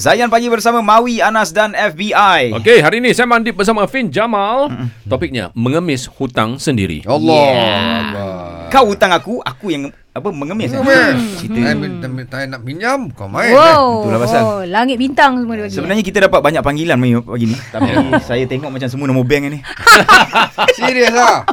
[0.00, 2.56] Zayan pagi bersama Mawi, Anas dan FBI.
[2.56, 4.72] Okey, hari ini saya mandi bersama Fin Jamal.
[5.04, 7.04] Topiknya mengemis hutang sendiri.
[7.04, 7.44] Allah.
[7.44, 8.00] Yeah.
[8.08, 8.36] Allah.
[8.72, 10.72] Kau hutang aku, aku yang apa mengemis.
[10.72, 10.80] eh?
[10.80, 11.44] Mengemis.
[11.44, 13.52] Saya minta, minta nak pinjam, kau main.
[13.52, 13.60] eh?
[13.60, 14.08] Wow.
[14.08, 14.40] Itulah pasal.
[14.40, 15.76] Oh, langit bintang semua dia bagi.
[15.76, 17.56] Sebenarnya kita dapat banyak panggilan pagi ni.
[17.68, 17.88] Tapi
[18.24, 19.60] saya tengok macam semua nombor bank ni.
[20.80, 21.44] Serius lah.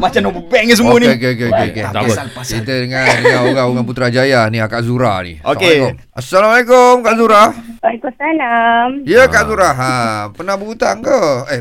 [0.00, 1.06] Macam nombor bank ni semua Okey, ni.
[1.12, 1.82] okey, okey, okey, okey.
[1.84, 2.02] Tak.
[2.02, 2.54] Pasal-pasal.
[2.56, 5.36] Kita dengan, dengan orang-orang Putrajaya ni, Kak Zura ni.
[5.38, 5.76] Okey.
[5.84, 6.16] Assalamualaikum.
[6.16, 7.42] Assalamualaikum, Kak Zura.
[7.80, 8.88] Waalaikumsalam.
[9.04, 9.70] Ya, Kak Zura.
[9.70, 9.90] Ha,
[10.32, 11.20] pernah berhutang ke?
[11.48, 11.60] Eh,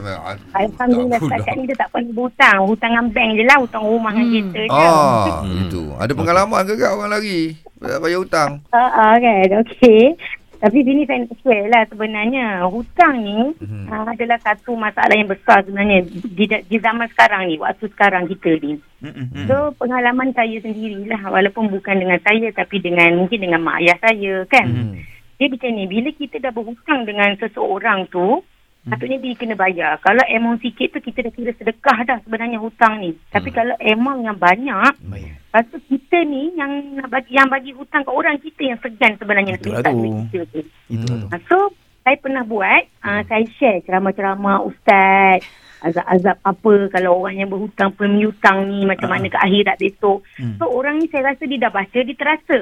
[0.53, 2.57] Alhamdulillah setakat ni dia tak pernah berhutang.
[2.63, 3.57] Hutang dengan bank je lah.
[3.59, 4.71] Hutang rumah dengan kita je.
[4.71, 5.59] Ah, Hmm.
[5.61, 5.83] itu.
[5.95, 7.39] Ada pengalaman ke Kak orang lari?
[7.79, 8.51] Bayar hutang.
[8.71, 9.47] Ah, ah, kan.
[9.63, 10.15] Okey.
[10.59, 12.67] Tapi sini saya nak share lah sebenarnya.
[12.67, 13.87] Hutang ni Mhm.
[13.87, 17.55] ah, adalah satu masalah yang besar sebenarnya di, di zaman sekarang ni.
[17.55, 18.75] Waktu sekarang kita ni.
[18.99, 19.47] Mm-mm.
[19.47, 21.23] So pengalaman saya sendirilah.
[21.25, 24.67] Walaupun bukan dengan saya tapi dengan mungkin dengan mak ayah saya kan.
[24.67, 24.95] Hmm.
[25.39, 28.43] Dia macam ni, bila kita dah berhutang dengan seseorang tu,
[28.83, 28.91] Hmm.
[28.91, 29.95] patutnya dia kena bayar.
[29.99, 33.15] Kalau amount sikit tu, kita dah kira sedekah dah sebenarnya hutang ni.
[33.27, 33.55] Tapi Hmm.
[33.55, 35.38] kalau amount yang banyak, Baik.
[35.49, 39.17] Lepas tu kita ni yang nak bagi, yang bagi hutang ke orang, kita yang segan
[39.17, 40.05] sebenarnya nak Betul minta lah tu.
[40.29, 40.59] kita tu.
[40.93, 41.03] Hmm.
[41.03, 41.15] tu.
[41.25, 41.57] Ha, so,
[41.99, 45.41] saya pernah buat, uh, saya share ceramah-ceramah ustaz,
[45.79, 49.17] azab-azab apa kalau orang yang berhutang, pemiutang ni, macam Ah.
[49.17, 50.21] mana ke akhirat besok.
[50.37, 50.59] Hmm.
[50.59, 52.59] So, orang ni saya rasa dia dah baca, dia terasa.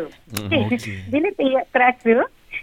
[0.47, 0.63] Okay.
[0.71, 0.79] okey.
[1.11, 2.13] Bila saya terasa,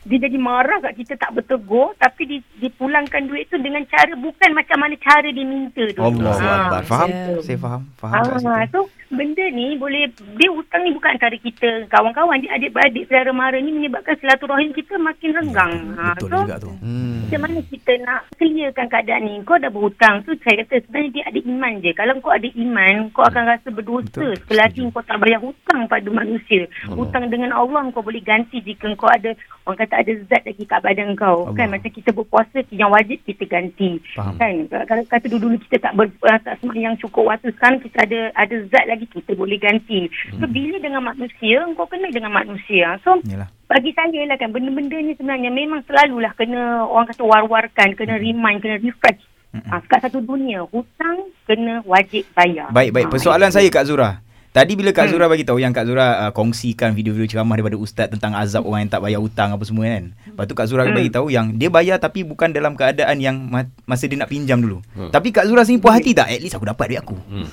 [0.04, 4.12] dia jadi marah kat kita tak bertegur tapi dia, dia pulangkan duit tu dengan cara
[4.14, 6.00] bukan macam mana cara dia minta tu.
[6.00, 6.82] Allah Ah, Akbar.
[6.84, 7.08] Faham?
[7.08, 7.38] betul.
[7.40, 7.82] Saya faham.
[7.96, 8.50] Faham kat situ.
[8.50, 13.30] Ah, so benda ni boleh dia hutang ni bukan antara kita kawan-kawan dia adik-beradik saudara
[13.30, 15.72] mara ni menyebabkan silaturahim kita makin renggang.
[15.94, 16.70] Ha, Betul so juga tu.
[16.76, 17.24] Hmm.
[17.24, 21.24] macam mana kita nak clearkan keadaan ni Kau dah berhutang tu Saya kata sebenarnya dia
[21.24, 24.24] ada iman je Kalau kau ada iman Kau akan rasa berdosa.
[24.44, 29.08] Selagi kau tak bayar hutang pada manusia Hutang dengan Allah Kau boleh ganti Jika kau
[29.08, 29.32] ada
[29.64, 31.54] Orang kata ada zat lagi kat badan kau Allah.
[31.54, 34.34] Kan macam kita berpuasa Yang wajib kita ganti Faham.
[34.40, 38.20] Kan Kalau kata dulu-dulu kita tak ber, uh, tak semayang cukup waktu Sekarang kita ada
[38.34, 43.22] ada zat lagi Kita boleh ganti So bila dengan manusia Kau kena dengan manusia So
[43.24, 43.48] Yalah.
[43.64, 48.62] bagi saya lah kan benda-benda ni sebenarnya memang selalulah kena orang kata war-warkan, kena remind,
[48.62, 49.22] kena refresh.
[49.54, 52.74] Ha, kat satu dunia, hutang kena wajib bayar.
[52.74, 53.06] Baik, baik.
[53.06, 53.56] Ha, Persoalan itu.
[53.56, 54.18] saya Kak Zura.
[54.54, 55.12] Tadi bila Kak Hmm.
[55.12, 58.86] Zura bagi tahu yang Kak Zura uh, kongsikan video-video ceramah daripada ustaz tentang azab orang
[58.86, 60.14] yang tak bayar hutang apa semua kan.
[60.14, 60.94] Lepas tu Kak Zura Hmm.
[60.94, 64.62] bagi tahu yang dia bayar tapi bukan dalam keadaan yang ma- masa dia nak pinjam
[64.62, 64.78] dulu.
[64.94, 65.10] Hmm.
[65.10, 66.30] Tapi Kak Zura sini puas hati tak?
[66.30, 67.18] At least aku dapat duit aku.
[67.18, 67.50] Hmm.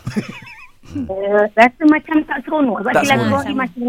[1.02, 3.44] Uh, rasa macam tak seronok sebab Tak seronok.
[3.50, 3.84] masih.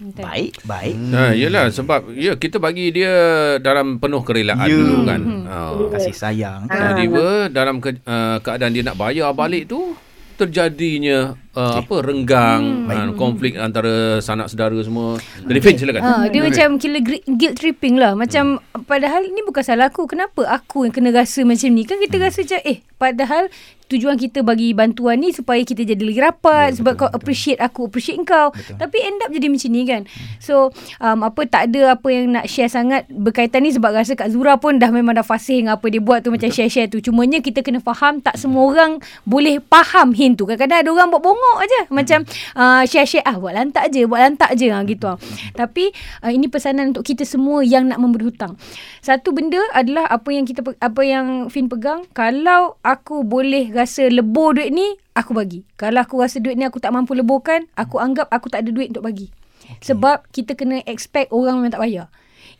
[0.00, 0.24] Betul.
[0.24, 0.94] Baik, baik.
[1.12, 3.12] Ha, yelah sebab ya kita bagi dia
[3.60, 4.72] dalam penuh kerelaan Ya.
[4.72, 5.20] dulu kan.
[5.20, 5.44] Hmm.
[5.44, 5.56] Ha.
[5.92, 6.64] Kasih sayang.
[6.64, 6.96] Ah.
[6.96, 9.92] Tiba-tiba dalam ke, uh, keadaan dia nak bayar balik tu
[10.40, 15.20] terjadinya uh, apa renggang uh, konflik antara sanak saudara semua.
[15.44, 16.00] Jadi Fin silakan.
[16.00, 18.16] Ha, dia macam kira guilt tripping lah.
[18.16, 20.08] Macam padahal ni bukan salah aku.
[20.08, 21.84] Kenapa aku yang kena rasa macam ni?
[21.84, 23.52] Kan kita rasa macam eh padahal
[23.90, 27.18] tujuan kita bagi bantuan ni supaya kita jadi lagi rapat Ya, sebab betul, kau betul.
[27.18, 28.48] appreciate aku appreciate kau.
[28.54, 28.76] Betul.
[28.78, 30.02] Tapi end up jadi macam ni kan.
[30.38, 30.70] So
[31.02, 34.54] um, apa tak ada apa yang nak share sangat berkaitan ni sebab rasa Kak Zura
[34.60, 37.02] pun dah memang dah fasih dengan apa dia buat tu macam share-share tu.
[37.02, 40.46] Cumanya kita kena faham tak semua orang boleh faham hint tu.
[40.46, 42.18] Kadang-kadang ada orang buat bongok aja macam
[42.54, 45.10] uh, share-share ah buat lantak je, buat lantak je ha, gitu.
[45.10, 45.16] ah.
[45.56, 45.90] Tapi
[46.22, 48.54] uh, ini pesanan untuk kita semua yang nak memberi hutang.
[49.02, 54.60] Satu benda adalah apa yang kita apa yang Fin pegang, kalau aku boleh rasa lebur
[54.60, 54.84] duit ni,
[55.16, 55.64] aku bagi.
[55.80, 58.92] Kalau aku rasa duit ni aku tak mampu leburkan, aku anggap aku tak ada duit
[58.92, 59.32] untuk bagi.
[59.78, 59.92] Okay.
[59.92, 62.06] Sebab kita kena expect orang memang tak bayar.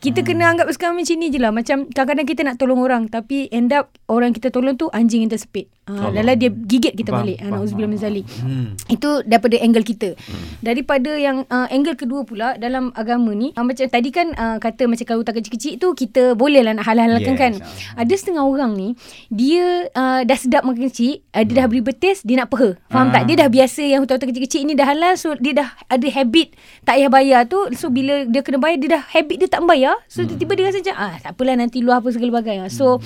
[0.00, 0.28] Kita hmm.
[0.32, 1.52] kena anggap sekarang macam ni je lah.
[1.52, 3.12] Macam kadang-kadang kita nak tolong orang.
[3.12, 5.68] Tapi end up orang kita tolong tu anjing yang tersepit.
[5.92, 7.38] Ha, Lala dia gigit kita balik.
[7.38, 8.24] Ha, faham, Nauzubillah min zalik.
[8.38, 8.78] Hmm.
[8.86, 10.14] Itu daripada angle kita.
[10.14, 10.46] Hmm.
[10.60, 14.84] Daripada yang uh, angle kedua pula dalam agama ni, uh, macam tadi kan uh, kata
[14.84, 17.52] macam kalau hutang kecil-kecil tu kita boleh lah nak halal-halalkan Yes, kan.
[17.58, 18.02] ah.
[18.02, 18.88] Ada setengah orang ni
[19.28, 22.78] dia uh, dah sedap makan kecil, uh, dia dah beli betis, dia nak peha.
[22.86, 23.14] Faham Ah.
[23.16, 23.22] tak?
[23.26, 26.96] Dia dah biasa yang hutang-hutang kecil-kecil ni dah halal so dia dah ada habit tak
[26.96, 27.58] payah bayar tu.
[27.74, 29.96] So bila dia kena bayar dia dah habit dia tak bayar.
[30.06, 32.56] So tiba-tiba dia rasa macam ah tak apalah nanti luar apa segala bagai.
[32.60, 32.68] Ah.
[32.68, 32.98] So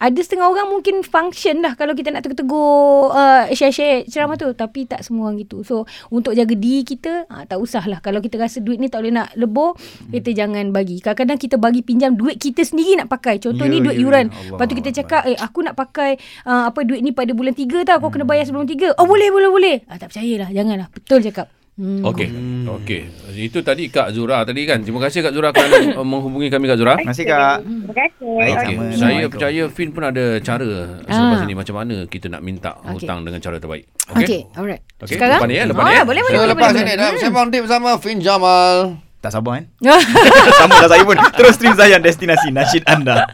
[0.00, 4.48] ada setengah orang mungkin function lah kalau kita nak tegur-tegur uh, share-share ceramah tu.
[4.50, 5.60] Tapi tak semua orang gitu.
[5.60, 9.12] So untuk jaga diri kita uh, tak usahlah kalau kita rasa duit ni tak boleh
[9.12, 9.76] nak lebur
[10.08, 11.04] kita jangan bagi.
[11.04, 13.36] Kadang-kadang kita bagi pinjam duit kita sendiri nak pakai.
[13.36, 14.26] Contoh Ya, ni duit ya, yuran.
[14.32, 14.56] ya.
[14.56, 16.16] lepas tu kita Allah cakap eh aku nak pakai
[16.48, 18.00] uh, apa duit ni pada bulan 3 tau.
[18.00, 19.76] Kau kena bayar sebelum 3 oh boleh boleh boleh.
[19.84, 20.88] Ah, tak percayalah janganlah.
[20.88, 22.04] Betul cakap Hmm.
[22.04, 22.28] Okey.
[22.68, 23.00] Okey.
[23.40, 24.84] Itu tadi Kak Zura tadi kan.
[24.84, 26.92] Terima kasih Kak Zura kerana menghubungi kami Kak Zura.
[27.00, 27.56] Terima kasih Kak.
[27.64, 28.28] Terima kasih.
[28.52, 28.74] Okey.
[28.76, 28.84] sama.
[28.92, 30.68] Saya percaya Fin pun ada cara
[31.00, 31.46] selepas Ah.
[31.48, 33.00] ini macam mana kita nak minta Okey.
[33.00, 33.88] hutang dengan cara terbaik.
[34.12, 34.82] Okey, okay alright.
[35.00, 35.40] Okey, Sekarang?
[35.40, 36.04] lepas ni, eh, lepas oh, ni, eh.
[36.04, 36.50] Boleh, boleh, So, boleh.
[36.52, 36.96] lepas boleh, boleh.
[37.00, 38.74] dah saya bang bersama Fin Jamal.
[39.20, 39.64] Tak sabar kan?
[40.60, 41.16] Sama lah saya pun.
[41.36, 43.24] Terus stream Zayan destinasi nasyid anda.